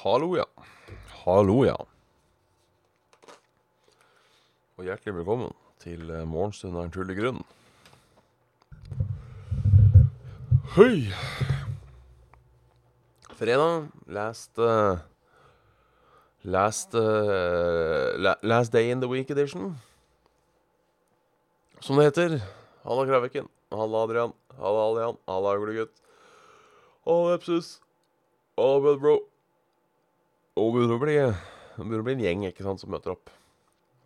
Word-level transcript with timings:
Hallo, 0.00 0.32
ja. 0.32 0.44
Hallo, 1.26 1.58
ja. 1.66 1.74
Og 4.80 4.86
hjertelig 4.86 5.12
velkommen 5.18 5.50
til 5.82 6.08
eh, 6.08 6.22
Morgenstund 6.24 6.78
av 6.78 6.86
en 6.86 6.92
tullig 6.94 7.18
grunn. 7.18 7.42
Høy! 10.72 11.10
Fredag, 13.36 13.90
last 14.08 14.56
uh, 14.56 15.02
Last 16.48 16.96
uh, 16.96 18.16
Last 18.40 18.72
day 18.72 18.88
in 18.88 19.04
the 19.04 19.10
week 19.10 19.28
edition. 19.28 19.74
Som 21.84 22.00
det 22.00 22.08
heter. 22.08 22.38
Halla, 22.86 23.04
Kraviken. 23.04 23.52
Halla, 23.68 24.06
Adrian. 24.08 24.32
Halla, 24.56 24.86
Adrian. 24.94 25.20
Halla, 25.28 25.58
Uglegutt. 25.60 26.00
Halla, 27.04 27.36
Epsus. 27.36 27.82
Halla, 28.56 28.80
Bedbro. 28.80 29.18
bro. 29.18 29.18
Og 30.58 30.72
begynner 30.74 30.96
å 30.96 31.02
bli, 31.02 31.18
begynner 31.76 32.02
å 32.02 32.06
bli 32.06 32.16
en 32.16 32.24
gjeng 32.24 32.46
ikke 32.48 32.66
sant, 32.66 32.82
som 32.82 32.90
møter 32.92 33.14
opp 33.14 33.30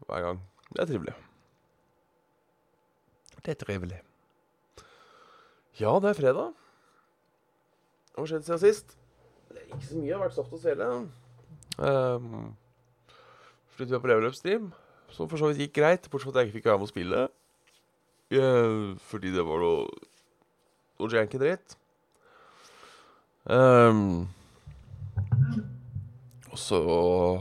hver 0.09 0.27
gang. 0.27 0.43
Det 0.71 0.83
er 0.83 0.91
trivelig. 0.91 1.15
Det 3.45 3.55
er 3.55 3.61
trivelig. 3.61 4.01
Ja, 5.81 5.95
det 6.01 6.13
er 6.13 6.19
fredag. 6.19 6.53
Hva 8.15 8.23
har 8.23 8.31
skjedd 8.31 8.47
siden 8.47 8.63
sist? 8.63 8.95
Det 9.51 9.59
er 9.59 9.71
ikke 9.71 9.87
så 9.89 9.99
mye. 9.99 10.07
Det 10.07 10.15
har 10.15 10.23
vært 10.23 10.37
stoft 10.37 10.55
å 10.55 10.61
svele. 10.63 10.91
Um, 11.79 12.53
Sluttet 13.75 14.03
på 14.05 14.11
leveløpsstream, 14.11 14.69
som 15.11 15.31
for 15.31 15.41
så 15.41 15.51
vidt 15.51 15.65
gikk 15.65 15.81
greit, 15.81 16.07
bortsett 16.11 16.31
fra 16.31 16.37
at 16.37 16.45
jeg 16.45 16.53
ikke 16.53 16.61
fikk 16.61 16.69
være 16.71 16.81
med 16.83 16.87
å 16.87 16.93
spille. 16.93 17.25
Uh, 18.35 18.93
fordi 19.11 19.33
det 19.35 19.45
var 19.47 19.65
noe, 19.65 19.89
noe 21.03 21.17
janky 21.17 21.41
dritt. 21.43 21.75
Um, 23.45 24.29
og 26.55 26.61
så 26.63 26.79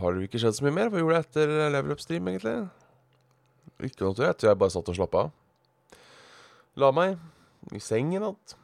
har 0.01 0.13
det 0.13 0.23
jo 0.23 0.27
ikke 0.27 0.39
skjedd 0.41 0.55
så 0.57 0.65
mye 0.65 0.73
mer. 0.73 0.89
Hva 0.89 1.01
gjorde 1.03 1.17
jeg 1.19 1.25
etter 1.27 1.51
level 1.69 1.93
up-stream, 1.93 2.29
egentlig? 2.31 2.53
Ikke 3.85 4.07
noe 4.07 4.15
til 4.17 4.25
tror 4.25 4.49
Jeg 4.49 4.59
bare 4.63 4.73
satt 4.73 4.89
og 4.89 4.97
slappa 4.97 5.25
av. 5.27 5.99
La 6.81 6.89
meg 6.95 7.19
i 7.77 7.81
seng 7.83 8.15
i 8.17 8.21
natt. 8.21 8.55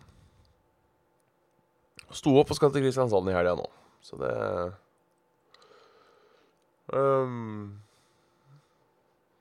Sto 2.10 2.34
opp 2.42 2.50
og 2.50 2.58
skal 2.58 2.74
til 2.74 2.82
Kristiansand 2.88 3.30
i 3.30 3.36
helga 3.36 3.54
nå. 3.60 3.68
Så 4.02 4.18
det 4.18 4.34
um, 6.98 7.78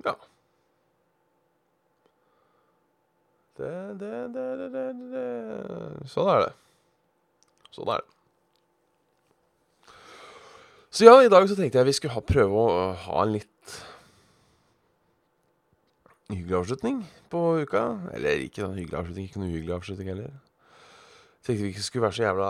Ja. 0.05 0.13
Det, 3.57 3.73
det, 4.05 4.13
det, 4.37 4.47
det, 4.77 4.87
det 5.17 5.27
Sånn 6.13 6.29
er 6.37 6.45
det. 6.45 6.55
Sånn 7.73 7.97
er 7.97 8.05
det. 8.05 8.18
Så 10.91 11.05
ja, 11.05 11.19
i 11.21 11.29
dag 11.29 11.49
så 11.49 11.57
tenkte 11.57 11.79
jeg 11.79 11.87
vi 11.87 11.97
skulle 11.97 12.17
ha, 12.17 12.25
prøve 12.25 12.65
å 12.65 12.93
ha 13.05 13.23
en 13.23 13.35
litt 13.35 13.73
hyggelig 16.33 16.57
avslutning 16.63 17.03
på 17.33 17.43
uka. 17.63 17.83
Eller 18.17 18.45
ikke 18.45 18.65
noen 18.65 18.79
hyggelig 18.81 19.01
avslutning, 19.03 19.29
ikke 19.29 19.43
noen 19.43 19.53
hyggelig 19.53 19.77
avslutning 19.77 20.13
heller. 20.13 20.31
Tenkte 21.45 21.65
vi 21.65 21.73
ikke 21.73 21.85
skulle 21.85 22.07
være 22.09 22.17
så 22.17 22.25
jævla 22.25 22.49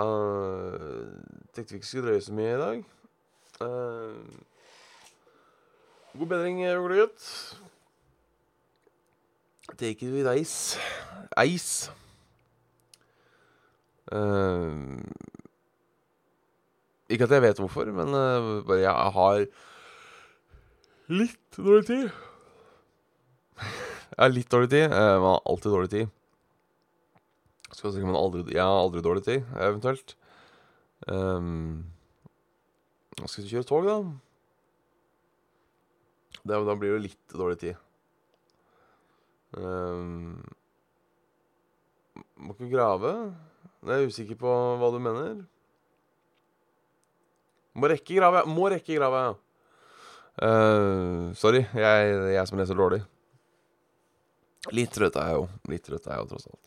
Tenkte 1.55 1.75
vi 1.75 1.81
ikke 1.81 1.91
skulle 1.91 2.07
drøye 2.09 2.23
så 2.25 2.37
mye 2.39 2.55
i 2.55 2.63
dag. 2.63 2.85
Uh, 3.59 4.15
god 6.19 6.31
bedring, 6.31 6.63
Oglegutt. 6.71 7.59
Take 9.77 10.07
it 10.07 10.13
with 10.13 10.31
ice. 10.41 10.79
Ice. 11.37 11.91
Uh, 14.13 15.03
ikke 17.09 17.25
at 17.25 17.35
jeg 17.35 17.45
vet 17.45 17.61
hvorfor, 17.63 17.89
men 17.97 18.13
uh, 18.13 18.77
jeg 18.77 19.13
har 19.17 19.45
litt 21.09 21.57
dårlig 21.57 21.87
tid. 21.89 22.09
jeg 23.59 24.21
har 24.21 24.33
litt 24.35 24.51
dårlig 24.53 24.71
tid. 24.75 24.87
Uh, 24.93 25.17
man 25.23 25.35
har 25.35 25.45
alltid 25.49 25.73
dårlig 25.73 25.93
tid. 25.95 26.15
Skal 27.73 27.95
si, 27.95 28.05
man 28.05 28.19
aldri, 28.19 28.45
jeg 28.53 28.65
har 28.65 28.81
aldri 28.83 29.05
dårlig 29.05 29.25
tid, 29.25 29.45
eventuelt. 29.57 30.17
Um, 31.07 31.87
skal 33.25 33.45
vi 33.45 33.53
kjøre 33.53 33.69
tog, 33.69 33.87
da? 33.87 33.99
Det, 36.43 36.59
da 36.69 36.77
blir 36.79 36.97
det 36.97 37.05
litt 37.09 37.37
dårlig 37.37 37.61
tid. 37.63 37.85
Um, 39.57 40.41
må 42.37 42.55
ikke 42.55 42.73
grave. 42.73 43.13
Jeg 43.87 43.95
er 43.95 44.11
usikker 44.11 44.39
på 44.41 44.59
hva 44.81 44.91
du 44.93 44.99
mener. 45.03 45.47
Må 47.79 47.91
rekke 47.93 48.17
grave. 48.19 48.43
Må 48.51 48.71
rekke 48.73 48.99
grave. 48.99 49.23
Uh, 50.39 51.35
sorry, 51.39 51.65
jeg, 51.75 52.19
jeg 52.35 52.51
som 52.51 52.61
leser 52.61 52.79
dårlig. 52.79 53.01
Litt 54.75 54.93
trøtt 54.95 55.17
er 55.19 55.31
jeg 55.31 55.39
jo. 55.39 55.47
Litt 55.73 55.85
trøtt 55.87 56.07
er 56.07 56.15
jeg 56.15 56.25
jo, 56.25 56.29
tross 56.33 56.49
alt. 56.51 56.67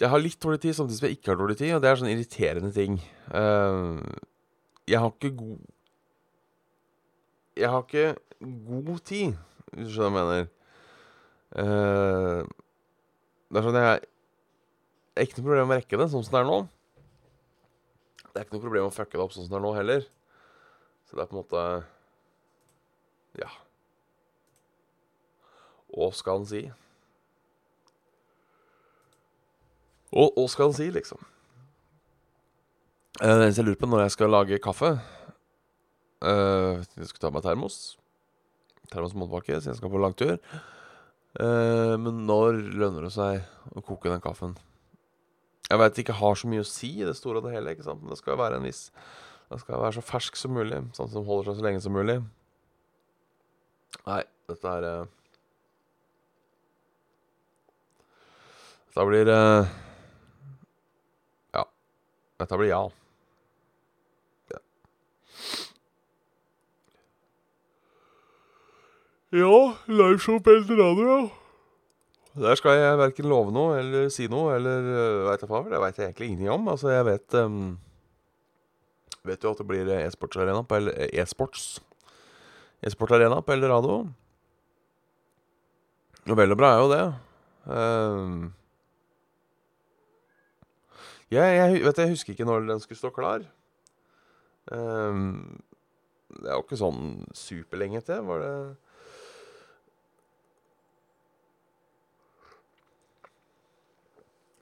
Jeg 0.00 0.08
har 0.12 0.20
litt 0.22 0.40
dårlig 0.40 0.60
tid 0.62 0.76
samtidig 0.76 0.98
som 0.98 1.06
jeg 1.08 1.18
ikke 1.18 1.30
har 1.32 1.40
dårlig 1.40 1.58
tid, 1.60 1.74
og 1.76 1.82
det 1.84 1.90
er 1.90 1.98
sånn 2.00 2.12
irriterende 2.12 2.72
ting. 2.72 2.98
Uh, 3.28 4.00
jeg 4.86 5.02
har 5.02 5.10
ikke 5.10 5.34
god 5.34 5.58
Jeg 7.56 7.70
har 7.72 7.82
ikke 7.82 8.08
god 8.68 8.98
tid, 9.08 9.36
hvis 9.72 9.88
du 9.88 9.92
skjønner 9.94 10.12
hva 10.12 10.20
jeg 10.20 10.28
mener. 10.30 10.46
Uh, 11.56 12.40
det 13.48 13.60
er 13.60 13.64
sånn 13.66 13.78
jeg 13.80 14.00
Det 14.02 15.22
er 15.22 15.28
ikke 15.28 15.38
noe 15.38 15.46
problem 15.46 15.70
med 15.70 15.76
å 15.76 15.80
rekke 15.80 16.00
det 16.00 16.08
sånn 16.12 16.26
som 16.26 16.34
det 16.36 16.42
er 16.42 16.50
nå. 16.50 16.58
Det 18.36 18.42
er 18.42 18.44
ikke 18.44 18.58
noe 18.58 18.64
problem 18.66 18.86
å 18.90 18.92
fucke 18.92 19.16
det 19.16 19.22
opp 19.24 19.32
sånn 19.32 19.46
som 19.46 19.54
det 19.54 19.56
er 19.56 19.62
nå 19.64 19.70
heller. 19.72 20.02
Så 21.08 21.16
det 21.16 21.22
er 21.22 21.28
på 21.30 21.38
en 21.38 21.40
måte 21.40 21.60
Ja. 23.40 23.48
Hva 25.96 26.10
skal 26.12 26.42
han 26.42 26.44
si? 26.50 26.60
Og 30.12 30.36
hva 30.36 30.44
skal 30.52 30.68
han 30.68 30.76
si, 30.76 30.90
liksom? 30.92 31.24
Det 33.16 33.32
eneste 33.32 33.62
jeg 33.62 33.70
lurer 33.70 33.80
på 33.80 33.88
når 33.88 34.04
jeg 34.04 34.16
skal 34.18 34.34
lage 34.34 34.60
kaffe 34.60 34.92
uh, 35.00 36.84
Jeg 36.84 37.08
skal 37.08 37.22
ta 37.24 37.32
meg 37.32 37.48
termos. 37.48 37.96
Termos 38.92 39.16
matpakke, 39.16 39.56
så 39.56 39.72
jeg 39.72 39.80
skal 39.80 39.96
på 39.96 40.04
langtur. 40.04 40.36
Uh, 41.40 41.96
men 41.96 42.26
når 42.28 42.60
lønner 42.76 43.08
det 43.08 43.16
seg 43.16 43.40
å 43.72 43.80
koke 43.80 44.12
den 44.12 44.20
kaffen? 44.20 44.58
Jeg 45.66 45.78
det 45.82 45.98
ikke 45.98 46.14
har 46.20 46.36
så 46.38 46.46
mye 46.46 46.62
å 46.62 46.68
si 46.68 46.92
i 47.00 47.06
det 47.06 47.16
store 47.18 47.40
og 47.40 47.48
det 47.48 47.56
hele, 47.56 47.72
ikke 47.74 47.86
sant? 47.86 48.02
men 48.02 48.12
det 48.14 48.20
skal 48.20 48.36
jo 48.36 48.42
være 48.42 48.60
en 48.60 48.66
viss 48.66 48.90
Den 49.50 49.58
skal 49.58 49.80
være 49.82 49.96
så 49.98 50.02
fersk 50.02 50.38
som 50.38 50.54
mulig, 50.54 50.78
sånn 50.94 51.10
som 51.10 51.26
holder 51.26 51.50
seg 51.50 51.58
så 51.58 51.64
lenge 51.66 51.82
som 51.82 51.94
mulig. 51.94 52.16
Nei, 54.06 54.22
dette 54.50 54.72
er 54.78 54.86
uh, 54.86 55.06
Dette 58.90 59.06
blir 59.06 59.30
uh, 59.30 59.72
Ja. 61.54 61.64
Dette 62.42 62.58
blir 62.58 62.70
ja. 62.70 62.82
ja. 64.50 64.62
Ja, 69.34 69.58
liveshow 69.86 70.38
på 70.42 70.54
Eldorado, 70.58 71.10
ja. 71.10 71.45
Der 72.36 72.58
skal 72.58 72.76
jeg 72.76 72.98
verken 73.00 73.28
love 73.30 73.52
noe 73.54 73.78
eller 73.80 74.10
si 74.12 74.26
noe, 74.28 74.58
eller 74.58 74.88
uh, 74.92 75.26
veit 75.30 75.42
jeg 75.42 75.50
faen. 75.50 75.70
Det 75.72 75.80
veit 75.80 75.98
jeg 76.00 76.10
egentlig 76.10 76.28
ingenting 76.30 76.52
om. 76.52 76.68
Altså, 76.68 76.90
jeg 76.92 77.08
vet 77.08 77.36
um, 77.40 77.60
Vet 79.26 79.42
jo 79.42 79.50
at 79.50 79.58
det 79.58 79.66
blir 79.66 79.88
e-sportsarena 79.90 80.60
på 80.62 80.78
E-sports 81.08 81.80
E-sportarena 82.86 83.40
på 83.42 83.56
Eldorado. 83.56 83.96
Og 86.26 86.38
vel 86.38 86.54
og 86.54 86.58
bra 86.60 86.70
er 86.74 86.82
jo 86.82 86.90
det. 86.92 87.04
Um, 87.66 88.52
jeg, 91.32 91.56
jeg, 91.56 91.80
vet, 91.82 91.98
jeg 91.98 92.12
husker 92.12 92.34
ikke 92.34 92.46
når 92.46 92.68
den 92.68 92.82
skulle 92.82 93.00
stå 93.00 93.10
klar. 93.14 93.46
Um, 94.70 95.62
det 96.36 96.50
er 96.50 96.58
jo 96.58 96.66
ikke 96.66 96.78
sånn 96.78 97.24
superlenge 97.34 98.02
til. 98.06 98.22
Var 98.28 98.44
det 98.44 98.54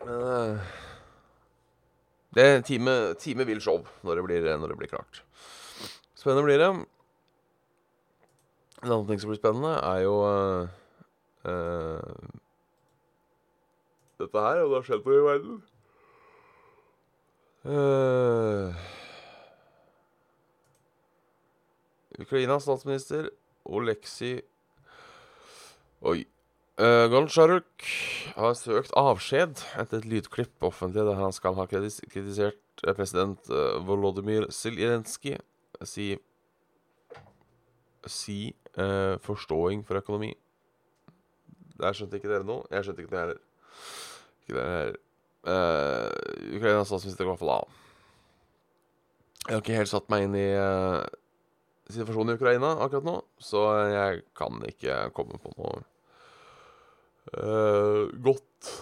Men 0.05 0.23
uh, 0.23 0.73
Det 2.35 2.45
er 2.45 2.65
time, 2.67 3.15
time 3.21 3.47
vil 3.47 3.61
show 3.63 3.85
når 4.03 4.21
det, 4.21 4.25
blir, 4.25 4.49
når 4.59 4.73
det 4.73 4.79
blir 4.79 4.91
klart. 4.91 5.23
Spennende 6.15 6.45
blir 6.49 6.59
det. 6.61 6.73
En 8.85 8.91
annen 8.91 9.07
ting 9.09 9.21
som 9.21 9.31
blir 9.31 9.41
spennende, 9.41 9.75
er 9.81 10.03
jo 10.05 10.17
uh, 10.25 10.67
uh, 11.49 12.33
Dette 14.21 14.43
her, 14.45 14.61
og 14.63 14.71
det 14.71 14.77
har 14.77 14.89
skjedd 14.89 15.07
noe 15.09 15.17
i 15.17 15.25
verden. 15.29 15.63
Uh, 17.65 18.77
Ukrainas 22.21 22.63
statsminister 22.69 23.31
Oleksij 23.65 24.43
Oi. 26.05 26.27
Uh, 26.75 27.07
Goldsharuk 27.07 27.85
har 28.35 28.55
søkt 28.59 28.91
avskjed 28.99 29.61
etter 29.79 30.01
et 30.01 30.07
lydklipp 30.11 30.65
offentlig 30.67 31.05
der 31.07 31.21
han 31.21 31.31
skal 31.31 31.55
ha 31.55 31.69
kritis 31.71 32.01
kritisert 32.11 32.83
eh, 32.83 32.97
president 32.99 33.39
uh, 33.47 33.79
Volodymyr 33.87 34.49
Zelenskyj 34.51 35.37
si 35.87 36.09
si 38.11 38.39
uh, 38.75 39.15
forståing 39.23 39.87
for 39.87 40.03
økonomi. 40.03 40.33
Der 41.79 41.95
skjønte 41.95 42.19
ikke 42.19 42.33
dere 42.33 42.49
noe. 42.49 42.67
Jeg 42.75 42.89
skjønte 42.89 43.07
ikke 43.07 43.15
det 43.15 43.23
heller. 43.23 43.41
Ikke 44.43 44.59
det 44.59 44.67
heller. 44.67 45.01
Uh, 45.47 46.59
Ukrainas 46.59 46.91
statsminister 46.91 47.23
går 47.23 47.31
i 47.31 47.35
hvert 47.37 47.45
fall 47.47 47.57
av. 47.61 47.81
Jeg 49.47 49.53
har 49.55 49.63
ikke 49.63 49.79
helt 49.79 49.95
satt 49.95 50.11
meg 50.11 50.27
inn 50.27 50.39
i 50.43 50.51
situasjonen 51.87 52.35
i 52.35 52.39
Ukraina 52.41 52.77
akkurat 52.83 53.07
nå, 53.07 53.19
så 53.39 53.69
jeg 53.93 54.25
kan 54.35 54.63
ikke 54.67 55.05
komme 55.15 55.39
på 55.39 55.55
noe 55.55 55.85
uh, 57.33 58.11
godt 58.25 58.73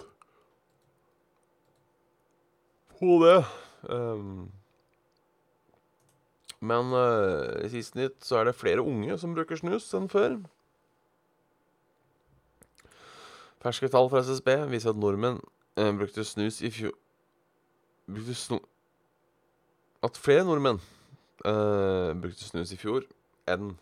på 2.99 3.19
det. 3.23 3.39
Um, 3.91 4.51
men 6.63 6.95
uh, 6.95 7.71
siste 7.71 7.99
nytt 7.99 8.23
så 8.23 8.39
er 8.39 8.51
det 8.51 8.59
flere 8.59 8.85
unge 8.87 9.17
som 9.19 9.35
bruker 9.35 9.59
snus 9.59 9.89
enn 9.99 10.11
før. 10.11 10.37
Ferske 13.63 13.91
tall 13.91 14.11
fra 14.11 14.23
SSB 14.27 14.55
viser 14.71 14.91
at 14.95 14.99
nordmenn 14.99 15.41
uh, 15.79 15.91
brukte 15.99 16.27
snus 16.27 16.63
i 16.63 16.71
fjor 16.71 16.95
Brukte 18.11 18.35
snu... 18.35 18.59
At 20.03 20.19
flere 20.19 20.43
nordmenn 20.47 20.81
uh, 21.47 22.11
brukte 22.19 22.47
snus 22.47 22.73
i 22.75 22.79
fjor 22.79 23.07
enn 23.51 23.77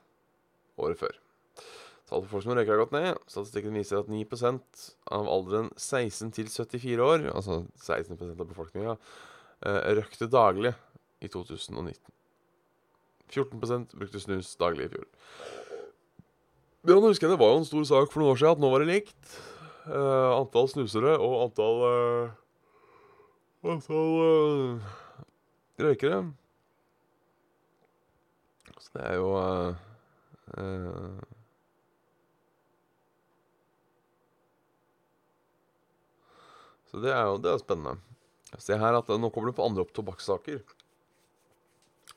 året 0.80 1.00
før. 1.00 1.16
Tallet 2.10 2.26
på 2.26 2.32
folk 2.34 2.42
som 2.42 2.56
røyker, 2.58 2.74
har 2.74 2.80
gått 2.82 2.94
ned. 2.96 3.18
Statistikken 3.30 3.76
viser 3.78 4.00
at 4.00 4.08
9% 4.10 4.86
av 5.14 5.28
alderen 5.30 5.68
16 5.76 6.32
til 6.34 6.48
74 6.50 7.04
år, 7.06 7.26
altså 7.30 7.60
16 7.78 8.18
av 8.32 8.48
befolkninga, 8.48 8.96
eh, 9.62 9.80
røykte 9.94 10.26
daglig 10.26 10.74
i 11.22 11.30
2019. 11.30 11.94
14% 13.30 13.94
brukte 13.94 14.20
snus 14.24 14.56
daglig 14.58 14.88
i 14.88 14.92
fjor. 14.96 15.06
Ja, 16.88 16.96
nå 16.96 17.12
husker 17.12 17.28
jeg 17.28 17.36
Det 17.36 17.42
var 17.44 17.52
jo 17.52 17.60
en 17.60 17.68
stor 17.68 17.84
sak 17.86 18.10
for 18.10 18.22
noen 18.22 18.32
år 18.32 18.40
siden 18.40 18.56
at 18.56 18.62
nå 18.64 18.70
var 18.72 18.82
det 18.82 18.90
likt. 18.90 19.38
Uh, 19.86 20.34
antall 20.34 20.68
snusere 20.68 21.14
og 21.18 21.46
antall 21.46 21.78
uh, 21.86 22.36
Antall 23.70 24.12
uh, 24.18 24.92
røykere. 25.78 26.24
Så 28.80 28.96
det 28.96 29.04
er 29.04 29.20
jo 29.20 29.28
Så 36.90 37.00
det 37.02 37.12
er 37.14 37.24
jo 37.28 37.38
det 37.42 37.52
er 37.52 37.62
spennende. 37.62 37.98
Se 38.58 38.76
her 38.78 38.98
at 38.98 39.08
Nå 39.08 39.30
kommer 39.30 39.52
det 39.52 39.58
på 39.58 39.66
andre 39.66 39.84
opp 39.84 39.94
tobakkssaker. 39.94 40.60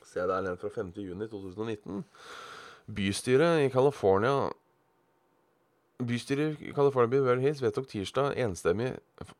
Se 0.09 0.21
er 0.23 0.33
en 0.33 0.59
fra 0.59 0.69
5.6.2019. 0.73 2.03
Bystyret 2.93 3.63
i 3.63 3.69
California 3.71 4.49
Bystyret 6.03 6.59
i 6.61 6.73
California 6.73 7.07
Beverly 7.07 7.45
Hills 7.45 7.61
vedtok 7.63 7.87
tirsdag 7.87 8.33
enstemmig 8.43 8.89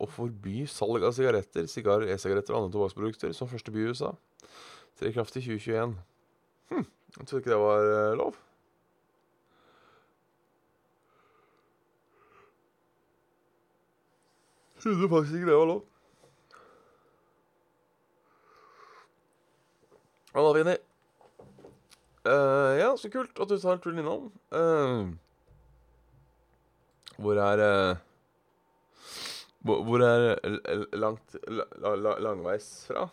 å 0.00 0.06
forby 0.08 0.64
salg 0.70 1.04
av 1.04 1.12
sigaretter, 1.16 1.66
sigarer, 1.68 2.08
e-sigaretter 2.14 2.54
og 2.54 2.62
andre 2.62 2.76
tobakksprodukter 2.76 3.34
som 3.36 3.50
første 3.50 3.74
by 3.74 3.82
i 3.82 3.90
USA. 3.90 4.12
Trer 4.96 5.10
i 5.10 5.16
kraft 5.16 5.36
i 5.36 5.42
2021. 5.44 5.96
Hm, 6.70 6.86
jeg 7.18 7.26
trodde 7.26 7.42
ikke 7.42 7.52
det 7.52 7.60
var 7.60 7.90
uh, 7.90 8.16
lov. 8.22 8.38
Trodde 14.84 15.08
faktisk 15.08 15.38
ikke 15.38 15.48
det 15.48 15.56
var 15.56 15.68
lov. 15.70 15.84
Ja, 20.34 20.42
da, 20.44 20.50
Vinni. 20.58 20.74
Uh, 22.24 22.72
ja, 22.76 22.90
så 23.00 23.08
kult 23.08 23.40
at 23.40 23.48
du 23.48 23.56
tar 23.62 23.80
turen 23.80 24.02
innom. 24.02 24.26
Uh, 24.52 25.14
hvor 27.16 27.40
er 27.40 27.64
uh, 27.64 28.04
Hvor 29.64 30.04
er 30.04 30.36
langt 31.00 31.36
la, 31.48 31.64
la, 31.96 32.16
langveis 32.20 32.68
fra? 32.90 33.08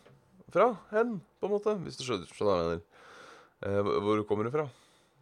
Fra? 0.51 0.69
Hen, 0.91 1.21
på 1.39 1.47
en 1.47 1.55
måte? 1.55 1.79
Hvis 1.85 2.01
du 2.01 2.03
skjønner, 2.03 2.27
hva 2.35 2.59
jeg 2.59 2.81
mener. 3.63 3.99
hvor 4.03 4.25
kommer 4.27 4.43
du 4.43 4.51
fra? 4.51 4.67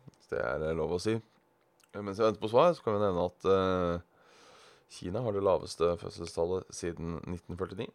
Hvis 0.08 0.34
det 0.34 0.42
er 0.42 0.72
lov 0.74 0.98
å 0.98 1.04
si. 1.04 1.20
Mens 1.94 2.18
jeg 2.18 2.26
venter 2.26 2.42
på 2.42 2.50
svar, 2.50 2.74
så 2.74 2.82
kan 2.82 2.98
vi 2.98 3.06
nevne 3.06 3.30
at 3.30 4.09
Kina 4.90 5.22
har 5.22 5.36
det 5.36 5.46
laveste 5.46 5.92
fødselstallet 6.02 6.70
siden 6.74 7.20
1949. 7.30 7.90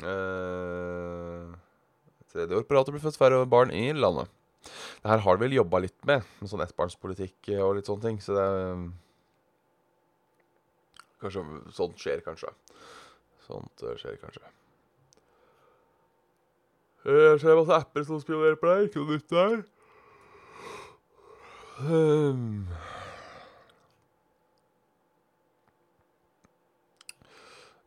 Eh, 0.00 1.50
tredje 2.30 2.56
år 2.56 2.64
på 2.64 2.76
rad 2.76 2.86
det 2.86 2.94
blir 2.94 3.04
født 3.04 3.18
færre 3.20 3.42
barn 3.50 3.74
i 3.74 3.90
landet. 3.92 4.30
Det 5.02 5.10
her 5.10 5.22
har 5.24 5.36
de 5.36 5.44
vel 5.44 5.56
jobba 5.56 5.80
litt 5.82 5.98
med, 6.08 6.24
med 6.40 6.50
sånn 6.50 6.62
ettbarnspolitikk 6.62 7.50
og 7.58 7.78
litt 7.78 7.88
sånne 7.90 8.06
ting. 8.06 8.20
Så 8.22 8.36
det 8.36 8.44
er, 8.44 8.82
Kanskje 11.20 11.42
Sånt 11.76 12.00
skjer 12.00 12.22
kanskje. 12.24 12.48
Sånt 13.44 13.84
uh, 13.84 13.92
skjer 14.00 14.16
kanskje. 14.22 14.44
Jeg 17.04 17.40
ser 17.40 17.56
masse 17.56 17.76
apper 17.76 18.04
som 18.08 18.20
spionerer 18.20 18.56
på 18.60 18.68
deg. 18.68 18.88
Ikke 18.88 19.02
noe 19.02 19.16
nytt 19.16 19.32
der. 19.32 19.60
Um. 21.80 22.68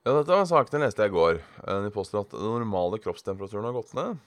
Ja, 0.03 0.11
dette 0.17 0.35
var 0.35 0.43
saken 0.43 0.81
jeg 0.81 0.83
leste 0.83 1.05
i 1.07 1.11
går. 1.13 1.37
De 1.63 1.89
påstår 1.95 2.25
at 2.25 2.33
den 2.35 2.43
normale 2.43 2.97
kroppstemperaturen 2.99 3.69
har 3.69 3.75
gått 3.77 3.93
ned. 3.95 4.17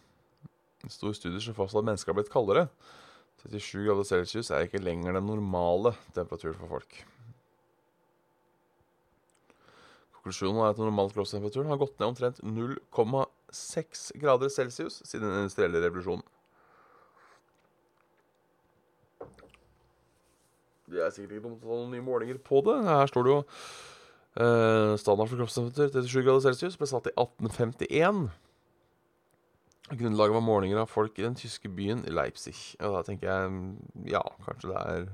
En 0.86 0.92
stor 0.92 1.12
studie 1.12 1.42
som 1.44 1.56
fastslår 1.56 1.82
at 1.82 1.88
mennesker 1.90 2.12
har 2.12 2.16
blitt 2.16 2.30
kaldere. 2.32 2.62
37 3.44 3.82
grader 3.84 4.06
celsius 4.08 4.48
er 4.48 4.64
ikke 4.64 4.80
lenger 4.80 5.18
den 5.18 5.26
normale 5.28 5.92
temperaturen 6.16 6.56
for 6.56 6.78
folk. 6.78 6.96
Konklusjonen 10.16 10.62
er 10.62 10.72
at 10.72 10.80
den 10.80 10.88
normale 10.88 11.12
kroppstemperaturen 11.12 11.68
har 11.68 11.80
gått 11.82 12.00
ned 12.00 12.08
omtrent 12.08 12.40
0,6 12.40 14.06
grader 14.22 14.54
celsius 14.54 15.02
siden 15.04 15.28
den 15.28 15.44
industrielle 15.44 15.82
revolusjonen. 15.84 16.24
Det 20.88 21.04
er 21.04 21.12
sikkert 21.12 21.36
ikke 21.36 21.44
dumt 21.50 21.68
noen 21.68 21.92
nye 21.92 22.06
målinger 22.08 22.40
på 22.40 22.64
det. 22.64 22.78
Her 22.88 23.12
står 23.12 23.28
det 23.28 23.34
jo 23.34 23.44
standard 24.36 25.30
for 25.30 25.40
kroppstemperatur 25.40 26.02
37 26.04 26.24
grader 26.26 26.42
celsius 26.44 26.76
ble 26.76 26.88
satt 26.90 27.08
i 27.08 27.14
1851. 27.16 28.26
Grunnlaget 29.94 30.34
var 30.34 30.42
målinger 30.42 30.80
av 30.82 30.90
folk 30.90 31.18
i 31.18 31.22
den 31.22 31.36
tyske 31.38 31.70
byen 31.70 32.02
Leipzig. 32.10 32.56
Og 32.82 32.96
da 32.96 33.04
tenker 33.06 33.30
jeg 33.30 34.10
ja, 34.10 34.22
kanskje 34.42 34.72
det 34.72 34.80
er 34.82 35.04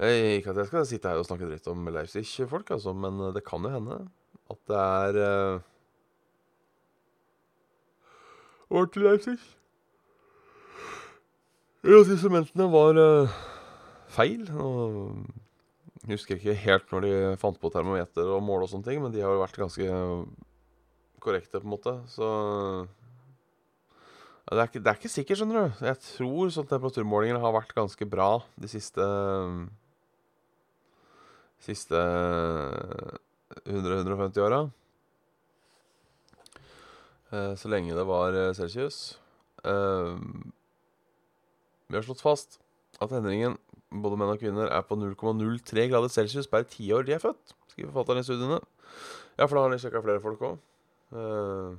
eh, 0.00 0.28
Ikke 0.38 0.54
at 0.54 0.62
jeg 0.62 0.70
skal 0.70 0.86
sitte 0.88 1.12
her 1.12 1.20
og 1.20 1.28
snakke 1.28 1.50
dritt 1.50 1.68
om 1.68 1.84
Leipzig-folk, 1.92 2.72
altså, 2.72 2.94
men 2.96 3.20
det 3.36 3.44
kan 3.44 3.66
jo 3.66 3.74
hende 3.74 3.98
at 4.52 4.60
det 4.68 4.80
er 4.80 5.18
uh, 5.20 5.60
Over 8.70 8.86
til 8.86 9.04
Leipzig. 9.04 9.36
Ja, 11.84 12.00
at 12.00 12.08
instrumentene 12.08 12.66
var 12.72 12.96
uh, 12.96 13.34
feil. 14.08 14.48
og 14.56 15.43
jeg 16.04 16.18
husker 16.18 16.36
ikke 16.36 16.56
helt 16.66 16.90
når 16.92 17.04
de 17.06 17.12
fant 17.40 17.56
på 17.60 17.70
termometer 17.72 18.28
og 18.34 18.42
mål 18.44 18.66
og 18.66 18.70
sånne 18.72 18.84
ting, 18.84 19.00
men 19.00 19.12
de 19.14 19.22
har 19.24 19.32
jo 19.32 19.40
vært 19.40 19.56
ganske 19.56 19.86
korrekte, 21.24 21.60
på 21.62 21.64
en 21.64 21.72
måte. 21.72 21.94
Så 22.12 22.28
det, 24.50 24.58
er 24.58 24.68
ikke, 24.68 24.82
det, 24.82 24.90
er 24.90 24.98
ikke, 25.00 25.12
sikkert, 25.14 25.40
skjønner 25.40 25.56
du. 25.56 25.86
Jeg 25.88 26.00
tror 26.04 26.52
sånn 26.52 26.68
temperaturmålingene 26.68 27.40
har 27.40 27.56
vært 27.56 27.72
ganske 27.76 28.08
bra 28.08 28.36
de 28.60 28.70
siste 28.70 29.08
Siste 31.64 31.96
100-150 33.64 34.42
åra. 34.44 34.58
Eh, 37.32 37.54
så 37.56 37.70
lenge 37.72 37.96
det 37.96 38.04
var 38.04 38.36
eh, 38.36 38.50
celsius. 38.52 38.98
Eh, 39.64 40.18
vi 41.88 41.96
har 41.96 42.04
slått 42.04 42.20
fast 42.20 42.58
at 43.00 43.14
endringen 43.16 43.56
både 44.02 44.18
menn 44.18 44.32
og 44.32 44.40
kvinner 44.42 44.70
er 44.72 44.84
på 44.86 44.96
0,03 44.98 45.88
grader 45.92 46.12
celsius 46.12 46.48
per 46.50 46.66
tiår 46.68 47.06
de 47.06 47.14
er 47.16 47.22
født, 47.22 47.54
skriver 47.70 47.92
forfatteren 47.92 48.22
i 48.22 48.26
studiene. 48.26 48.60
Ja, 49.38 49.46
for 49.46 49.56
da 49.56 49.64
har 49.64 49.74
de 49.74 49.80
sjekka 49.82 50.02
flere 50.02 50.22
folk 50.22 50.42
òg. 50.46 50.62
Uh, 51.14 51.18
eh, 51.20 51.74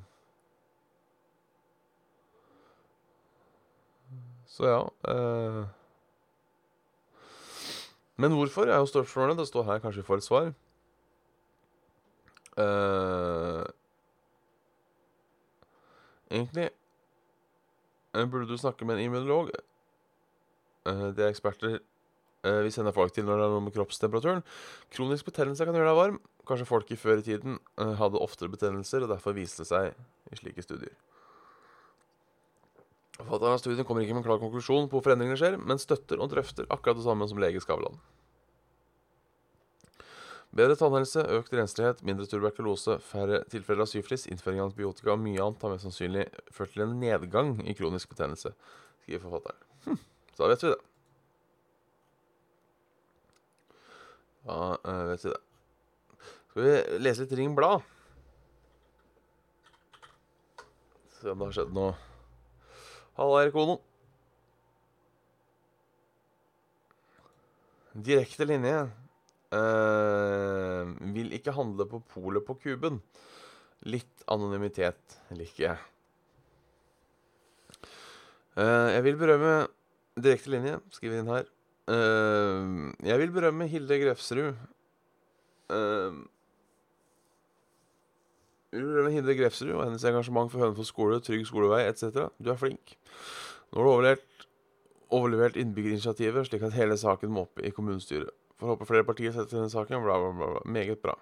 så 4.55 4.67
ja 4.69 4.81
uh, 5.11 5.63
Men 8.15 8.31
hvorfor 8.31 8.69
er 8.69 8.77
jo 8.77 8.85
spørsmålet. 8.85 9.37
Det 9.37 9.47
står 9.47 9.63
her, 9.63 9.79
kanskje 9.83 10.03
får 10.03 10.21
et 10.21 10.23
svar. 10.23 10.53
Uh, 12.55 13.65
egentlig 16.31 16.69
burde 18.13 18.47
du 18.47 18.57
snakke 18.57 18.85
med 18.85 18.95
en 18.95 19.01
immunolog. 19.01 19.49
De 20.85 21.23
er 21.23 21.27
eksperter 21.27 21.79
vi 22.65 22.71
sender 22.73 22.95
folk 22.95 23.13
til 23.15 23.25
når 23.27 23.39
det 23.39 23.47
er 23.47 23.53
noe 23.55 23.65
med 23.65 23.75
kroppstemperaturen. 23.75 24.43
Kronisk 24.93 25.27
betennelse 25.29 25.67
kan 25.67 25.77
gjøre 25.77 25.91
deg 25.91 25.99
varm. 25.99 26.19
Kanskje 26.45 26.69
folk 26.69 26.91
i 26.93 26.99
før 26.99 27.21
i 27.21 27.25
tiden 27.25 27.59
eh, 27.81 27.93
hadde 27.99 28.21
oftere 28.21 28.51
betennelser, 28.53 29.05
og 29.05 29.11
derfor 29.13 29.37
viste 29.37 29.63
det 29.63 29.71
seg 29.71 30.31
i 30.31 30.39
slike 30.39 30.65
studier. 30.65 30.93
Forfatteren 33.15 33.55
av 33.55 33.61
studien 33.61 33.87
kommer 33.87 34.03
ikke 34.03 34.15
med 34.17 34.25
en 34.25 34.27
klar 34.27 34.41
konklusjon 34.41 34.89
på 34.89 34.97
hvorfor 34.97 35.15
endringene 35.15 35.39
skjer, 35.39 35.55
men 35.57 35.79
støtter 35.79 36.19
og 36.19 36.33
drøfter 36.33 36.67
akkurat 36.67 36.99
det 36.99 37.07
samme 37.07 37.27
som 37.31 37.39
lege 37.39 37.61
Skavlan. 37.63 37.95
Bedre 40.55 40.75
tannhelse, 40.79 41.23
økt 41.35 41.55
renslighet, 41.55 42.01
mindre 42.07 42.27
tuberkulose, 42.31 42.99
færre 43.03 43.41
tilfeller 43.51 43.83
av 43.83 43.91
syflis, 43.91 44.23
innføring 44.31 44.61
av 44.61 44.69
antibiotika 44.69 45.11
og 45.11 45.23
mye 45.23 45.41
annet 45.43 45.63
har 45.65 45.73
mest 45.73 45.87
sannsynlig 45.87 46.27
ført 46.55 46.71
til 46.75 46.85
en 46.85 46.95
nedgang 47.01 47.57
i 47.67 47.75
kronisk 47.75 48.13
betennelse, 48.13 48.53
skriver 49.03 49.25
forfatteren. 49.25 49.65
Hm, 49.87 50.03
så 50.31 50.45
da 50.45 50.53
vet 50.53 50.63
vi 50.63 50.71
det. 50.71 50.83
Da 54.45 54.77
uh, 54.77 55.03
vet 55.09 55.25
du 55.25 55.31
det. 55.31 55.41
Skal 56.51 56.65
vi 56.65 56.73
lese 57.01 57.25
litt 57.25 57.33
Ring 57.39 57.55
Blad? 57.57 57.81
Se 61.17 61.31
om 61.31 61.41
det 61.41 61.47
har 61.49 61.55
skjedd 61.57 61.73
noe. 61.73 61.95
Halla, 63.17 63.41
Erik 63.41 63.57
Ono. 63.57 63.79
Direkte 67.95 68.45
linje. 68.45 68.77
Uh, 69.55 70.93
vil 71.15 71.33
ikke 71.37 71.55
handle 71.55 71.87
på 71.89 72.03
polet 72.13 72.45
på 72.45 72.57
kuben. 72.59 73.01
Litt 73.87 74.25
anonymitet 74.31 75.17
liker 75.33 75.69
jeg. 75.69 75.83
Uh, 78.55 78.93
jeg 78.93 79.03
vil 79.09 79.17
berømme 79.19 79.55
Direkte 80.15 80.53
linje, 80.53 80.77
skriver 80.95 81.19
inn 81.19 81.33
her. 81.33 81.47
Uh, 81.85 82.91
jeg 83.05 83.19
vil 83.21 83.33
berømme 83.33 83.67
Hilde 83.69 83.99
Grefsrud. 84.01 84.53
jeg 88.71 88.81
vil 88.81 88.87
berømme 88.93 89.11
Hilde 89.11 89.35
Grefsrud 89.37 89.73
og 89.75 89.83
hennes 89.83 90.03
engasjement 90.03 90.51
for 90.51 90.59
Hønefoss 90.59 90.89
skole, 90.93 91.19
trygg 91.21 91.45
skolevei 91.47 91.83
etc. 91.89 92.27
Du 92.41 92.49
er 92.51 92.57
flink. 92.59 92.97
Nå 93.71 93.79
har 93.79 93.85
du 93.85 93.91
overlevert, 93.91 94.47
overlevert 95.13 95.55
innbyggerinitiativet, 95.61 96.47
slik 96.47 96.65
at 96.65 96.75
hele 96.77 96.97
saken 96.97 97.33
må 97.33 97.45
opp 97.45 97.61
i 97.61 97.73
kommunestyret. 97.75 98.33
Får 98.59 98.71
håpe 98.71 98.87
flere 98.87 99.03
partier 99.07 99.33
setter 99.35 99.57
denne 99.57 99.71
saken. 99.71 100.03
Bla, 100.03 100.17
bla, 100.19 100.31
bla. 100.31 100.51
bla. 100.55 100.61
Meget 100.71 101.01
bra. 101.03 101.15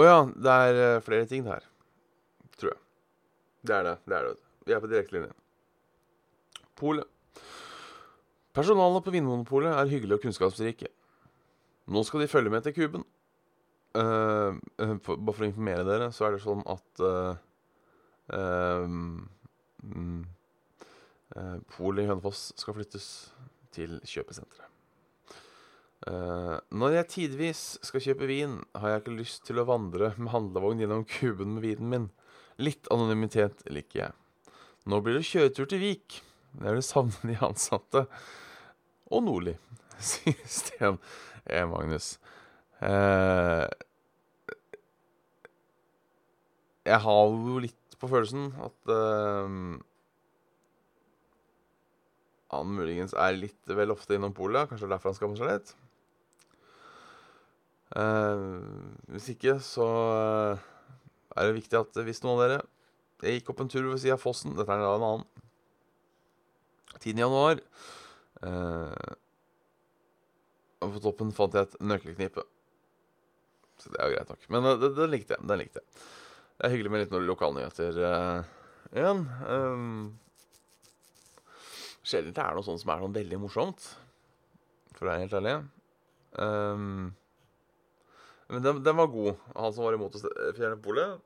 Å 0.00 0.04
ja, 0.06 0.18
det 0.32 0.56
er 0.64 0.80
uh, 0.80 1.02
flere 1.04 1.28
ting 1.28 1.44
her. 1.48 1.64
Tror 2.60 2.74
jeg. 2.74 2.80
Det 3.68 3.76
er 3.76 3.86
det. 3.88 3.96
det 4.08 4.16
er 4.16 4.28
det. 4.28 4.36
Vi 4.68 4.76
er 4.76 4.82
på 4.82 4.90
direktelinje. 4.92 5.32
Polet. 6.80 7.08
Personalet 8.56 9.04
på 9.06 9.12
Vinmonopolet 9.14 9.76
er 9.76 9.90
hyggelig 9.92 10.18
og 10.18 10.24
kunnskapsrike. 10.24 10.90
Nå 11.90 12.02
skal 12.06 12.24
de 12.24 12.30
følge 12.30 12.52
med 12.52 12.66
til 12.66 12.74
kuben. 12.76 13.06
Uh, 13.94 14.58
uh, 14.78 14.96
for, 15.02 15.18
bare 15.18 15.34
for 15.34 15.44
å 15.46 15.50
informere 15.50 15.86
dere, 15.86 16.10
så 16.14 16.26
er 16.26 16.36
det 16.36 16.44
sånn 16.44 16.62
at 16.70 17.04
um, 18.30 19.26
Polet 21.74 22.04
i 22.04 22.10
Hønefoss 22.10 22.50
skal 22.58 22.76
flyttes 22.78 23.06
til 23.74 23.98
kjøpesenteret. 24.06 24.66
Uh, 26.08 26.56
når 26.72 26.94
jeg 26.94 27.10
tidvis 27.12 27.62
skal 27.84 28.02
kjøpe 28.02 28.30
vin, 28.30 28.56
har 28.78 28.94
jeg 28.94 29.02
ikke 29.02 29.18
lyst 29.18 29.44
til 29.46 29.60
å 29.60 29.66
vandre 29.68 30.14
med 30.16 30.32
handlevogn 30.32 30.80
gjennom 30.80 31.04
kuben 31.04 31.58
med 31.58 31.66
vinen 31.66 31.92
min. 31.92 32.08
Litt 32.60 32.88
anonymitet 32.92 33.62
liker 33.70 34.04
jeg. 34.06 34.54
Nå 34.88 35.02
blir 35.04 35.18
det 35.18 35.28
kjøretur 35.28 35.68
til 35.68 35.82
Vik. 35.82 36.20
Jeg 36.58 36.76
vil 36.76 36.84
savne 36.84 37.30
de 37.30 37.36
ansatte. 37.46 38.04
Og 39.10 39.22
Nordli, 39.26 39.54
sier 40.10 40.40
Sten 40.46 40.98
E. 41.46 41.62
Magnus. 41.68 42.14
Eh, 42.80 43.66
jeg 46.88 47.00
har 47.04 47.22
jo 47.50 47.60
litt 47.62 47.96
på 48.00 48.08
følelsen 48.08 48.50
at 48.64 48.92
eh, 48.94 49.56
han 52.50 52.72
muligens 52.74 53.14
er 53.14 53.36
litt 53.38 53.70
vel 53.78 53.94
ofte 53.94 54.16
innom 54.16 54.34
polet. 54.34 54.68
Kanskje 54.68 54.86
det 54.86 54.90
er 54.90 54.96
derfor 54.96 55.12
han 55.12 55.18
skammer 55.18 55.40
seg 55.40 55.52
litt. 55.52 55.74
Eh, 57.98 58.44
hvis 59.14 59.30
ikke, 59.34 59.58
så 59.66 59.86
uh, 59.86 60.66
er 61.34 61.48
det 61.48 61.56
viktig 61.56 61.78
at 61.78 61.96
hvis 62.06 62.22
noen 62.22 62.36
av 62.36 62.42
dere 62.44 62.58
Jeg 63.24 63.40
gikk 63.40 63.50
opp 63.50 63.62
en 63.64 63.70
tur 63.72 63.88
ved 63.88 63.98
siden 64.00 64.16
av 64.16 64.22
fossen. 64.22 64.54
Dette 64.56 64.70
er 64.72 64.82
en 64.82 65.06
annen. 65.06 65.24
10. 67.00 67.18
januar. 67.24 67.60
Uh, 68.40 69.16
og 70.80 70.94
på 70.96 71.04
toppen 71.04 71.34
fant 71.36 71.56
jeg 71.56 71.68
et 71.68 71.76
nøkkelknipe. 71.84 72.46
Så 73.80 73.92
det 73.92 74.00
er 74.00 74.08
jo 74.08 74.16
greit 74.16 74.32
nok. 74.32 74.48
Men 74.52 74.72
det, 74.80 74.94
den 74.96 75.12
likte 75.12 75.36
jeg. 75.36 75.48
Den 75.48 75.60
likte 75.60 75.82
jeg. 75.82 76.00
Det 76.56 76.66
er 76.66 76.74
hyggelig 76.74 76.92
med 76.92 77.04
litt 77.04 77.14
lokalnyheter 77.24 78.00
igjen. 78.92 79.22
Um, 79.48 80.18
Sjelden 82.10 82.34
det 82.34 82.42
er 82.42 82.56
noe 82.56 82.64
sånt 82.64 82.80
som 82.82 82.92
er 82.92 83.02
noe 83.02 83.12
veldig 83.12 83.38
morsomt, 83.42 83.88
for 84.96 85.04
å 85.04 85.10
være 85.10 85.24
helt 85.24 85.34
ærlig. 85.36 85.56
Um, 86.40 87.10
men 88.50 88.64
den, 88.64 88.80
den, 88.82 88.96
var 88.98 89.10
god, 89.12 89.36
han 89.54 89.74
som 89.76 89.86
var 89.86 89.96
imot 89.96 90.16
å 90.16 90.22
fjerne 90.56 90.80
polet. 90.82 91.20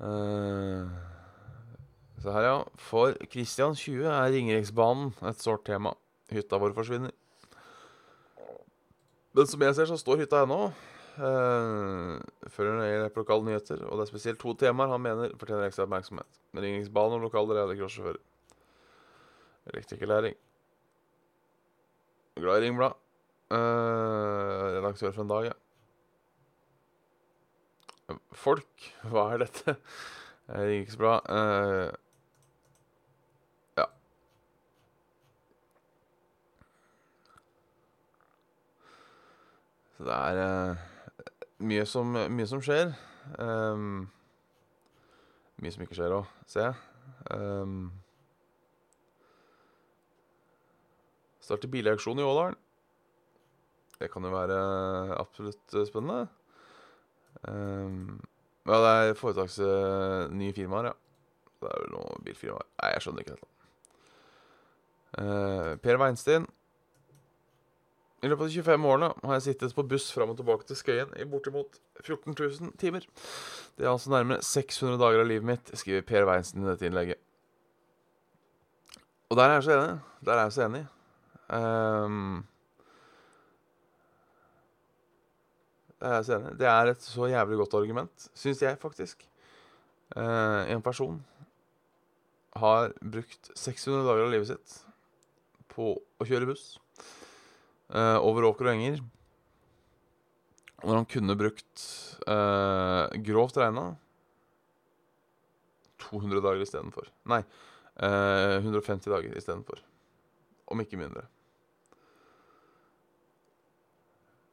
Uh, 0.00 0.88
se 2.22 2.34
her, 2.34 2.46
ja. 2.46 2.58
For 2.90 3.16
Christian 3.32 3.74
20 3.76 4.06
er 4.10 4.30
Ringeriksbanen 4.34 5.12
et 5.30 5.42
sårt 5.42 5.64
tema. 5.68 5.94
Hytta 6.30 6.60
vår 6.60 6.74
forsvinner. 6.76 7.14
Men 9.36 9.46
som 9.46 9.62
jeg 9.62 9.76
ser, 9.78 9.88
så 9.90 9.98
står 9.98 10.24
hytta 10.24 10.42
ennå. 10.44 10.60
Uh, 11.20 12.18
følger 12.54 12.78
nøye 12.78 13.08
på 13.12 13.22
lokale 13.22 13.44
nyheter, 13.44 13.82
og 13.86 13.98
det 13.98 14.06
er 14.06 14.10
spesielt 14.12 14.40
to 14.40 14.54
temaer 14.56 14.92
han 14.92 15.02
mener 15.04 15.34
fortjener 15.38 15.66
ekstra 15.68 15.84
oppmerksomhet. 15.84 16.38
Ringeriksbanen 16.56 17.18
og 17.18 17.26
lokale 17.26 17.58
radiocrossjåfører. 17.58 18.22
Elektrikerlæring. 19.74 20.38
Glad 22.40 22.62
i 22.62 22.66
Ringblad. 22.66 22.94
Uh, 23.50 23.56
redaktør 24.76 25.12
for 25.12 25.22
en 25.22 25.28
dag, 25.28 25.50
ja. 25.50 25.56
Folk, 28.32 28.86
hva 29.10 29.32
er 29.34 29.44
dette? 29.44 29.74
Det 30.50 30.66
gikk 30.70 30.80
ikke 30.84 30.94
så 30.94 31.00
bra. 31.02 31.14
Uh, 31.30 31.90
ja. 33.78 33.86
Det 40.00 40.16
er 40.16 40.38
uh, 40.40 40.76
mye, 41.68 41.84
som, 41.88 42.14
mye 42.32 42.48
som 42.48 42.62
skjer. 42.64 42.94
Um, 43.36 44.06
mye 45.60 45.72
som 45.74 45.84
ikke 45.84 45.98
skjer 45.98 46.14
òg, 46.16 46.30
ser 46.48 46.70
jeg. 46.70 46.78
Um, 47.36 47.90
starter 51.44 51.68
bilauksjon 51.72 52.20
i 52.20 52.24
Ådalen. 52.24 52.56
Det 54.00 54.08
kan 54.12 54.24
jo 54.24 54.32
være 54.32 54.58
absolutt 55.20 55.74
eh, 55.76 55.84
spennende. 55.84 56.28
Um, 57.44 58.20
ja, 58.64 58.78
det 58.80 58.92
er 58.94 59.18
foretaks 59.18 59.58
uh, 59.60 60.30
nye 60.32 60.54
firmaer, 60.56 60.88
ja. 60.88 60.94
Det 61.60 61.68
er 61.68 61.82
vel 61.82 61.92
noen 61.92 62.24
bilfirmaer. 62.24 62.64
Nei, 62.80 62.92
jeg 62.94 63.04
skjønner 63.04 63.26
ikke 63.26 63.34
dette. 63.36 63.50
Uh, 65.20 65.76
per 65.84 66.00
Weinstein. 66.00 66.48
I 68.20 68.28
løpet 68.28 68.44
av 68.44 68.50
de 68.50 68.60
25 68.60 68.86
årene 68.90 69.08
har 69.24 69.38
jeg 69.38 69.44
sittet 69.46 69.72
på 69.76 69.86
buss 69.88 70.10
fram 70.12 70.32
og 70.34 70.36
tilbake 70.36 70.66
til 70.68 70.76
Skøyen 70.76 71.14
i 71.16 71.24
bortimot 71.28 71.78
14 72.02 72.34
000 72.36 72.74
timer. 72.80 73.06
Det 73.78 73.86
er 73.86 73.92
altså 73.94 74.12
nærmere 74.12 74.44
600 74.44 74.98
dager 75.00 75.22
av 75.22 75.30
livet 75.30 75.48
mitt, 75.48 75.72
skriver 75.80 76.04
Per 76.04 76.26
Weinstein 76.28 76.66
i 76.66 76.68
dette 76.68 76.88
innlegget. 76.90 77.20
Og 79.30 79.38
der 79.38 79.46
er 79.46 79.56
jeg 79.56 79.64
så 79.64 79.76
enig. 79.78 79.94
Der 80.26 80.34
er 80.34 80.42
jeg 80.42 80.52
så 80.52 80.66
enig. 80.66 80.82
Um, 81.48 82.44
er 86.02 86.14
jeg 86.18 86.28
så 86.28 86.36
enig. 86.36 86.52
Det 86.60 86.70
er 86.74 86.92
et 86.92 87.08
så 87.08 87.30
jævlig 87.32 87.60
godt 87.62 87.78
argument, 87.80 88.28
syns 88.34 88.60
jeg 88.66 88.80
faktisk. 88.84 89.24
Uh, 90.12 90.68
en 90.68 90.84
person 90.84 91.22
har 92.58 92.92
brukt 93.00 93.52
600 93.54 94.04
dager 94.04 94.26
av 94.26 94.32
livet 94.34 94.52
sitt 94.52 94.78
på 95.72 95.94
å 95.96 96.26
kjøre 96.26 96.50
buss 96.50 96.74
uh, 97.94 98.18
over 98.24 98.48
åker 98.50 98.68
og 98.68 98.74
enger. 98.74 99.00
Når 100.80 100.96
han 100.96 101.08
kunne 101.12 101.36
brukt 101.36 101.82
uh, 102.24 103.10
grovt 103.26 103.58
regna 103.60 103.90
200 106.00 106.40
dager 106.42 106.64
istedenfor. 106.64 107.10
Nei, 107.30 107.42
150 108.00 109.12
dager 109.12 109.34
istedenfor. 109.36 109.82
Om 110.72 110.80
ikke 110.80 110.96
mindre. 110.96 111.26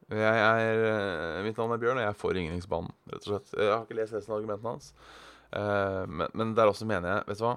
Jeg 0.08 0.40
er, 0.40 0.82
eh, 0.88 1.42
mitt 1.44 1.56
navn 1.56 1.72
er 1.72 1.80
Bjørn, 1.80 1.98
og 2.00 2.04
jeg 2.04 2.08
er 2.08 2.16
for 2.16 2.32
Ringeriksbanen, 2.32 2.92
rett 3.12 3.26
og 3.26 3.32
slett. 3.32 3.50
Jeg 3.60 3.72
har 3.72 3.82
ikke 3.84 3.96
lest 3.98 4.14
resten 4.16 4.32
av 4.32 4.38
argumentene 4.38 4.70
hans. 4.72 4.92
Uh, 5.48 6.04
men, 6.08 6.28
men, 6.34 6.54
der 6.56 6.68
også 6.68 6.84
mener 6.84 7.08
jeg 7.08 7.24
Vet 7.30 7.38
du 7.40 7.44
hva? 7.46 7.54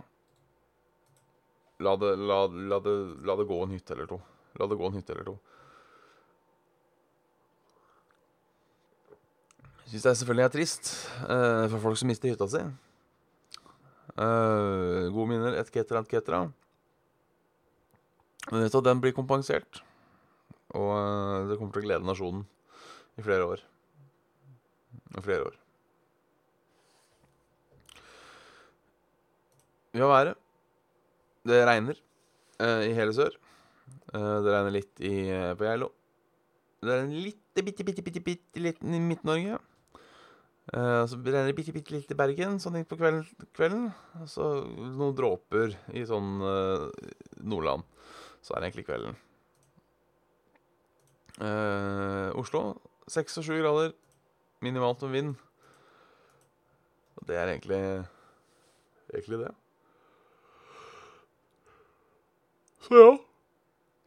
la 1.84 1.96
det, 2.00 2.12
la, 2.16 2.38
la, 2.48 2.78
det, 2.80 2.94
la 3.28 3.36
det 3.36 3.48
gå 3.50 3.58
en 3.64 3.74
hytte 3.76 3.96
eller 3.96 4.08
to. 4.08 4.20
La 4.60 4.68
det 4.68 4.78
gå 4.80 4.88
en 4.88 4.96
hytte 5.00 5.16
eller 5.16 5.28
to. 5.32 5.36
Syns 9.92 10.06
jeg 10.08 10.18
selvfølgelig 10.22 10.46
er 10.46 10.54
trist 10.54 10.90
uh, 11.26 11.68
for 11.68 11.82
folk 11.84 12.00
som 12.00 12.08
mister 12.12 12.32
hytta 12.32 12.48
si. 12.48 12.62
Uh, 14.16 15.12
gode 15.12 15.28
minner, 15.30 15.58
et 15.60 15.72
cetera, 15.72 16.02
et 16.02 16.14
cetera. 16.16 16.46
Men 18.50 18.64
vet 18.64 18.74
du 18.74 18.82
den 18.88 19.02
blir 19.04 19.16
kompensert. 19.16 19.82
Og 20.72 20.90
uh, 20.96 21.50
det 21.50 21.58
kommer 21.60 21.76
til 21.76 21.84
å 21.84 21.88
glede 21.90 22.08
nasjonen 22.08 22.46
i 23.20 23.26
flere 23.26 23.48
år. 23.52 23.64
I 25.12 25.24
flere 25.26 25.50
år. 25.50 25.58
Vi 29.92 30.00
har 30.00 30.08
været. 30.08 30.40
Det 31.44 31.66
regner 31.68 31.98
i 32.62 32.92
hele 32.96 33.12
sør. 33.18 33.34
Det 34.14 34.52
regner 34.54 34.72
litt 34.72 35.02
i, 35.04 35.26
på 35.58 35.66
Geilo. 35.66 35.88
Det 36.80 36.94
regner 36.94 37.26
litt, 37.26 37.42
bitte, 37.58 37.84
bitte, 37.84 38.04
bitte, 38.06 38.22
bitte 38.24 38.62
liten 38.62 38.94
i 38.96 39.02
Midt-Norge. 39.02 39.58
Eh, 40.72 41.06
så 41.06 41.18
regner 41.20 41.50
det 41.50 41.56
bitte, 41.58 41.74
bitte 41.76 41.92
litt 41.92 42.12
i 42.14 42.16
Bergen 42.16 42.56
sånn 42.64 42.78
litt 42.80 42.88
på 42.88 42.96
kvelden. 43.00 43.26
kvelden. 43.58 43.90
Så 44.30 44.46
noen 44.72 45.16
dråper 45.18 45.76
i 45.92 46.06
sånn 46.08 46.38
uh, 46.40 46.88
Nordland. 47.44 47.84
Så 48.40 48.56
er 48.56 48.62
det 48.62 48.70
egentlig 48.70 48.88
kvelden. 48.88 49.18
Uh, 51.42 52.32
Oslo 52.40 52.78
seks 53.12 53.36
og 53.42 53.48
sju 53.48 53.58
grader. 53.60 53.92
Minimalt 54.64 55.04
med 55.04 55.16
vind. 55.18 55.36
Og 57.20 57.28
det 57.28 57.36
er 57.36 57.52
egentlig 57.52 57.82
egentlig 59.12 59.42
det. 59.42 59.52
Så 62.88 62.96
ja. 62.96 63.10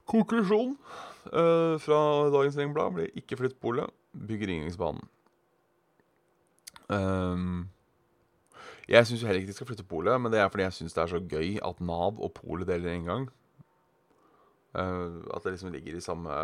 Konklusjon 0.09 0.77
fra 1.25 1.99
dagens 2.29 2.57
Ringblad 2.61 2.93
blir 2.93 3.15
ikke 3.17 3.39
flytt 3.41 3.57
polet, 3.63 3.89
bygg 4.13 4.45
Ringeriksbanen. 4.51 5.07
Um, 6.89 7.69
jeg 8.89 9.07
syns 9.09 9.23
heller 9.25 9.41
ikke 9.41 9.53
de 9.53 9.57
skal 9.57 9.69
flytte 9.71 9.87
polet, 9.89 10.21
men 10.21 10.33
det 10.33 10.41
er 10.41 10.51
fordi 10.53 10.67
jeg 10.67 10.77
syns 10.79 10.97
det 10.97 11.03
er 11.03 11.13
så 11.15 11.21
gøy 11.21 11.57
at 11.65 11.81
Nav 11.81 12.21
og 12.21 12.35
polet 12.37 12.69
deler 12.69 12.93
inngang. 12.93 13.29
Uh, 14.75 15.23
at 15.33 15.45
det 15.45 15.55
liksom 15.55 15.73
ligger 15.73 15.97
i 15.97 16.05
samme, 16.05 16.35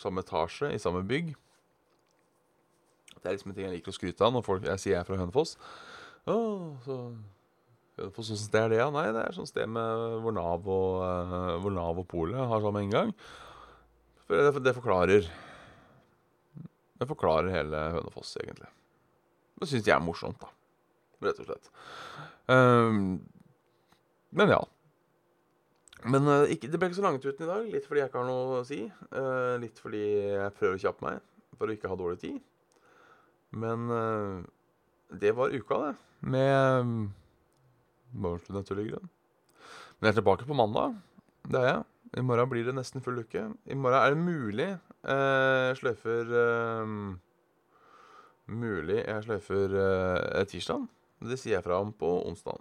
samme 0.00 0.24
etasje, 0.24 0.72
i 0.74 0.82
samme 0.82 1.04
bygg. 1.06 1.34
Det 3.20 3.28
er 3.28 3.36
liksom 3.36 3.52
en 3.52 3.58
ting 3.58 3.68
jeg 3.68 3.76
liker 3.76 3.92
å 3.92 3.98
skryte 3.98 4.24
av 4.24 4.32
når 4.34 4.46
folk, 4.46 4.64
jeg 4.66 4.82
sier 4.82 4.96
jeg 4.96 5.02
er 5.02 5.06
fra 5.06 5.20
Hønefoss. 5.20 5.54
Oh, 6.30 6.72
så 6.86 6.96
Hønefoss, 8.00 8.32
Åssen 8.32 8.40
sted 8.40 8.64
er 8.64 8.72
det? 8.72 8.80
Ja? 8.80 8.88
Nei, 8.94 9.06
det 9.12 9.22
er 9.22 9.36
sånn 9.36 9.48
sted 9.48 9.68
med, 9.70 10.18
hvor 10.24 10.34
Nav 10.34 10.66
og, 10.66 11.04
uh, 11.04 11.54
hvor 11.60 11.74
Nav 11.76 12.00
og 12.00 12.08
polet 12.10 12.40
har 12.40 12.64
samme 12.64 12.82
inngang. 12.86 13.14
Det, 14.30 14.62
det 14.62 14.76
forklarer 14.76 15.26
Det 17.00 17.08
forklarer 17.08 17.52
hele 17.52 17.86
Hønefoss, 17.96 18.36
egentlig. 18.40 18.70
Det 19.60 19.68
syns 19.68 19.88
jeg 19.88 19.92
er 19.92 20.04
morsomt, 20.04 20.40
da. 20.40 20.48
Rett 21.26 21.40
og 21.42 21.50
slett. 21.50 21.66
Um, 22.48 23.18
men 24.32 24.52
ja. 24.54 24.60
Men 26.08 26.28
uh, 26.30 26.48
ikke, 26.48 26.70
det 26.72 26.80
ble 26.80 26.88
ikke 26.88 27.00
så 27.00 27.04
langt 27.04 27.26
uten 27.26 27.44
i 27.44 27.50
dag. 27.50 27.66
Litt 27.74 27.88
fordi 27.88 28.00
jeg 28.00 28.08
ikke 28.08 28.22
har 28.22 28.30
noe 28.30 28.62
å 28.62 28.64
si. 28.64 28.80
Uh, 29.12 29.58
litt 29.60 29.82
fordi 29.82 30.00
jeg 30.32 30.56
prøver 30.56 30.78
å 30.78 30.82
kjappe 30.86 31.06
meg 31.06 31.20
for 31.58 31.68
å 31.68 31.76
ikke 31.76 31.92
ha 31.92 32.00
dårlig 32.00 32.22
tid. 32.22 32.40
Men 33.60 33.86
uh, 33.92 34.40
det 35.20 35.34
var 35.36 35.52
uka, 35.52 35.82
det. 35.84 35.94
Med 36.32 36.56
um, 36.80 36.98
Morgenstund, 38.16 38.62
naturlig 38.62 38.88
grunn. 38.88 39.12
Men 39.98 40.08
jeg 40.08 40.14
er 40.14 40.20
tilbake 40.22 40.48
på 40.48 40.56
mandag. 40.56 40.96
Det 41.44 41.60
er 41.60 41.74
jeg. 41.74 41.88
I 42.16 42.24
morgen 42.26 42.48
blir 42.50 42.64
det 42.66 42.74
nesten 42.74 43.04
full 43.04 43.20
uke. 43.20 43.44
I 43.68 43.76
morgen 43.76 44.00
er 44.00 44.14
det 44.16 44.24
mulig 44.24 44.70
jeg 45.00 45.76
sløyfer 45.78 46.32
Mulig 48.50 48.98
jeg 49.04 49.24
sløyfer 49.26 49.76
uh, 49.78 50.42
tirsdag. 50.50 50.86
Det 51.30 51.36
sier 51.38 51.58
jeg 51.58 51.64
fra 51.66 51.78
om 51.82 51.92
på 51.94 52.08
onsdag. 52.26 52.58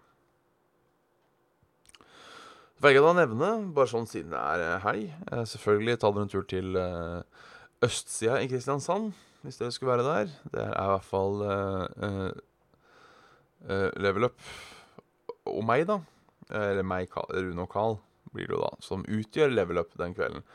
Velger 2.83 3.03
å 3.03 3.15
nevne, 3.15 3.49
bare 3.75 3.91
sånn 3.91 4.07
siden 4.07 4.35
det 4.35 4.39
er 4.39 4.83
helg 4.85 5.09
uh, 5.33 5.43
Selvfølgelig 5.49 5.97
ta 5.99 6.11
dere 6.13 6.27
en 6.27 6.31
tur 6.31 6.45
til 6.47 6.77
uh, 6.79 7.47
østsida 7.83 8.37
i 8.43 8.47
Kristiansand, 8.51 9.11
hvis 9.43 9.59
dere 9.59 9.73
skulle 9.75 9.95
være 9.97 10.05
der. 10.07 10.37
Det 10.53 10.63
er 10.67 10.77
i 10.77 10.93
hvert 10.93 11.09
fall 11.09 11.43
uh, 11.47 12.29
Level 13.99 14.29
Up 14.29 14.39
og 15.49 15.63
meg, 15.65 15.87
da. 15.89 15.99
Eller 16.53 16.85
meg, 16.85 17.11
Rune 17.33 17.65
og 17.65 17.71
Carl, 17.71 17.97
blir 18.33 18.47
det 18.47 18.55
jo 18.55 18.61
da. 18.61 18.71
Som 18.83 19.05
utgjør 19.09 19.51
Level 19.51 19.81
Up 19.81 19.95
den 19.99 20.13
kvelden. 20.17 20.45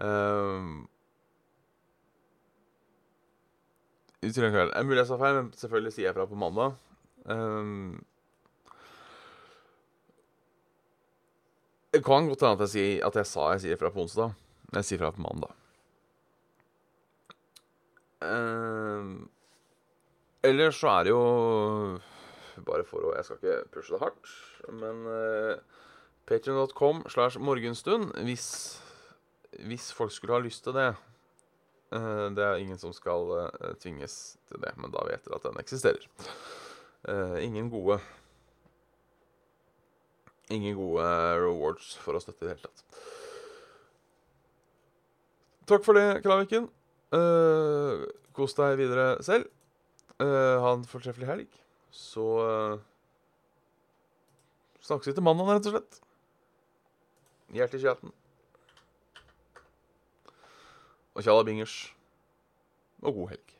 Uh, 0.00 0.88
Utrolig 4.18 4.50
kveld. 4.50 4.72
Det 4.72 4.80
er 4.80 4.86
mulig 4.86 4.98
jeg 4.98 5.08
sa 5.12 5.16
feil, 5.20 5.36
men 5.36 5.50
selvfølgelig 5.54 5.94
sier 5.94 6.08
jeg 6.08 6.16
fra 6.16 6.24
på 6.26 6.38
mandag. 6.38 6.72
Um, 7.30 8.00
det 11.94 12.02
kan 12.06 12.26
godt 12.26 12.42
hende 12.42 12.58
at 12.58 12.64
jeg, 12.66 12.72
sier, 12.72 13.06
at 13.06 13.18
jeg 13.20 13.30
sa 13.30 13.46
jeg 13.52 13.62
sier 13.62 13.78
fra 13.78 13.92
på 13.94 14.02
onsdag. 14.02 14.34
Men 14.68 14.80
jeg 14.80 14.88
sier 14.90 15.02
fra 15.04 15.12
på 15.14 15.22
mandag. 15.22 15.54
Um, 18.18 19.28
ellers 20.42 20.80
så 20.82 20.90
er 20.90 21.04
det 21.06 21.12
jo 21.12 21.20
Bare 22.66 22.82
for 22.82 23.04
å 23.06 23.12
Jeg 23.14 23.22
skal 23.22 23.36
ikke 23.38 23.58
pushe 23.70 23.94
det 23.94 24.00
hardt, 24.02 24.32
men 24.74 25.04
uh, 25.06 25.84
Patrion.com 26.26 27.04
slash 27.06 27.38
morgenstund 27.38 28.10
hvis, 28.26 28.48
hvis 29.62 29.92
folk 29.94 30.10
skulle 30.10 30.34
ha 30.34 30.42
lyst 30.42 30.66
til 30.66 30.74
det 30.74 30.88
Eh, 30.90 31.07
det 31.90 32.44
er 32.44 32.60
ingen 32.60 32.78
som 32.80 32.92
skal 32.92 33.30
uh, 33.32 33.74
tvinges 33.80 34.36
til 34.48 34.60
det, 34.60 34.74
men 34.76 34.92
da 34.92 35.04
vet 35.08 35.24
dere 35.24 35.38
at 35.38 35.46
den 35.46 35.60
eksisterer. 35.60 36.04
Uh, 37.08 37.38
ingen 37.44 37.70
gode 37.72 38.00
Ingen 40.48 40.78
gode 40.78 41.04
rewards 41.36 41.90
for 42.00 42.16
å 42.16 42.20
støtte 42.24 42.40
i 42.40 42.46
det 42.46 42.54
hele 42.54 42.68
tatt. 42.70 43.00
Takk 45.68 45.84
for 45.84 45.98
det, 45.98 46.22
Kraviken. 46.24 46.70
Uh, 47.12 48.08
kos 48.32 48.56
deg 48.56 48.78
videre 48.80 49.10
selv. 49.24 49.50
ha 50.18 50.70
en 50.72 50.86
fortreffelig 50.88 51.28
helg. 51.28 51.58
Så 51.92 52.24
snakkes 54.88 55.10
vi 55.10 55.18
til 55.18 55.26
mandag, 55.28 55.52
rett 55.52 55.68
og 55.68 55.76
slett. 55.76 56.00
Hjertelig 57.52 57.84
chatten. 57.84 58.17
Og 61.18 61.24
tjallabingers. 61.26 61.94
Og 63.02 63.14
god 63.14 63.28
helg. 63.28 63.57